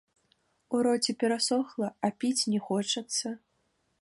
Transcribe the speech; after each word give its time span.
У 0.77 0.79
роце 0.87 1.15
перасохла, 1.23 1.93
а 2.09 2.13
піць 2.23 2.49
не 2.55 2.59
хочацца. 2.71 3.27